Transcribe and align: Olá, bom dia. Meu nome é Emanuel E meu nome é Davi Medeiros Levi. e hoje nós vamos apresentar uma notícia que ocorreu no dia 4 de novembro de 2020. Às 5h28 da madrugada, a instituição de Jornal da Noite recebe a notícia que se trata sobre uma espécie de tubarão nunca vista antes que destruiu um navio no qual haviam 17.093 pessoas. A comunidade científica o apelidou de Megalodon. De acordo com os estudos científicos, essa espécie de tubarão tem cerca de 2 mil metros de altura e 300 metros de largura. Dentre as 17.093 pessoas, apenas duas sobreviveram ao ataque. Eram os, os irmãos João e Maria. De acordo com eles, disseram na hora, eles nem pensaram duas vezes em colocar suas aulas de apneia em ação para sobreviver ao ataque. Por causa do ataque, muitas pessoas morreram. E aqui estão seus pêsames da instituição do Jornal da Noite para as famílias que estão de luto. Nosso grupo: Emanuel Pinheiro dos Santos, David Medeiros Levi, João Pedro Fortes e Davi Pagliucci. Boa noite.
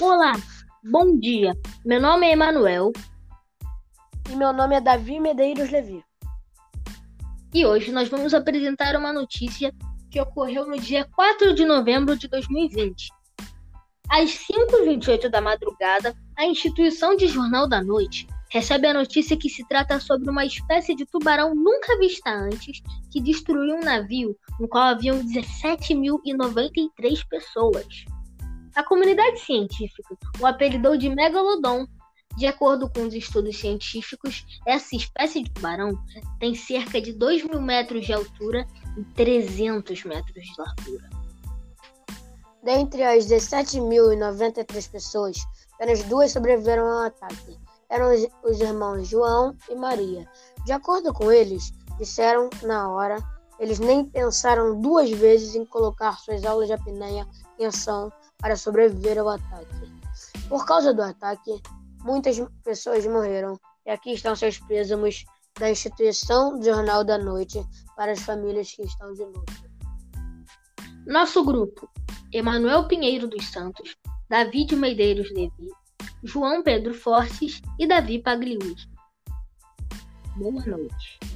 Olá, 0.00 0.32
bom 0.82 1.20
dia. 1.20 1.52
Meu 1.84 2.00
nome 2.00 2.26
é 2.26 2.32
Emanuel 2.32 2.90
E 4.28 4.34
meu 4.34 4.52
nome 4.52 4.74
é 4.74 4.80
Davi 4.80 5.20
Medeiros 5.20 5.70
Levi. 5.70 6.02
e 7.54 7.64
hoje 7.64 7.92
nós 7.92 8.08
vamos 8.08 8.34
apresentar 8.34 8.96
uma 8.96 9.12
notícia 9.12 9.72
que 10.10 10.20
ocorreu 10.20 10.66
no 10.66 10.76
dia 10.76 11.08
4 11.14 11.54
de 11.54 11.64
novembro 11.64 12.18
de 12.18 12.26
2020. 12.26 13.08
Às 14.10 14.30
5h28 14.30 15.28
da 15.28 15.40
madrugada, 15.40 16.12
a 16.36 16.44
instituição 16.44 17.14
de 17.14 17.28
Jornal 17.28 17.68
da 17.68 17.80
Noite 17.80 18.26
recebe 18.50 18.88
a 18.88 18.94
notícia 18.94 19.36
que 19.36 19.48
se 19.48 19.64
trata 19.68 20.00
sobre 20.00 20.28
uma 20.28 20.44
espécie 20.44 20.96
de 20.96 21.06
tubarão 21.06 21.54
nunca 21.54 21.96
vista 21.98 22.30
antes 22.30 22.82
que 23.12 23.20
destruiu 23.20 23.76
um 23.76 23.84
navio 23.84 24.36
no 24.58 24.66
qual 24.66 24.88
haviam 24.88 25.20
17.093 25.20 27.24
pessoas. 27.28 28.04
A 28.74 28.82
comunidade 28.82 29.38
científica 29.40 30.16
o 30.40 30.46
apelidou 30.46 30.96
de 30.96 31.08
Megalodon. 31.08 31.86
De 32.36 32.46
acordo 32.46 32.90
com 32.90 33.02
os 33.02 33.14
estudos 33.14 33.56
científicos, 33.56 34.44
essa 34.66 34.96
espécie 34.96 35.44
de 35.44 35.50
tubarão 35.50 35.96
tem 36.40 36.52
cerca 36.52 37.00
de 37.00 37.12
2 37.12 37.44
mil 37.44 37.62
metros 37.62 38.04
de 38.04 38.12
altura 38.12 38.66
e 38.98 39.04
300 39.14 40.02
metros 40.04 40.44
de 40.44 40.52
largura. 40.58 41.10
Dentre 42.64 43.04
as 43.04 43.26
17.093 43.26 44.90
pessoas, 44.90 45.36
apenas 45.74 46.02
duas 46.04 46.32
sobreviveram 46.32 46.84
ao 46.84 47.06
ataque. 47.06 47.56
Eram 47.88 48.12
os, 48.12 48.26
os 48.42 48.60
irmãos 48.60 49.06
João 49.06 49.56
e 49.70 49.76
Maria. 49.76 50.28
De 50.64 50.72
acordo 50.72 51.12
com 51.12 51.30
eles, 51.30 51.72
disseram 51.98 52.50
na 52.64 52.90
hora, 52.90 53.18
eles 53.58 53.78
nem 53.78 54.04
pensaram 54.04 54.80
duas 54.80 55.10
vezes 55.10 55.54
em 55.54 55.64
colocar 55.64 56.18
suas 56.18 56.44
aulas 56.44 56.66
de 56.66 56.72
apneia 56.72 57.26
em 57.58 57.66
ação 57.66 58.12
para 58.38 58.56
sobreviver 58.56 59.18
ao 59.18 59.28
ataque. 59.28 59.92
Por 60.48 60.66
causa 60.66 60.92
do 60.92 61.02
ataque, 61.02 61.62
muitas 62.02 62.36
pessoas 62.62 63.06
morreram. 63.06 63.58
E 63.86 63.90
aqui 63.90 64.12
estão 64.12 64.34
seus 64.34 64.58
pêsames 64.58 65.24
da 65.58 65.70
instituição 65.70 66.58
do 66.58 66.64
Jornal 66.64 67.04
da 67.04 67.18
Noite 67.18 67.64
para 67.96 68.12
as 68.12 68.20
famílias 68.20 68.72
que 68.72 68.82
estão 68.82 69.12
de 69.12 69.24
luto. 69.24 69.64
Nosso 71.06 71.44
grupo: 71.44 71.88
Emanuel 72.32 72.88
Pinheiro 72.88 73.28
dos 73.28 73.46
Santos, 73.46 73.96
David 74.28 74.74
Medeiros 74.74 75.30
Levi, 75.30 75.70
João 76.22 76.62
Pedro 76.62 76.94
Fortes 76.94 77.60
e 77.78 77.86
Davi 77.86 78.18
Pagliucci. 78.20 78.88
Boa 80.36 80.64
noite. 80.66 81.33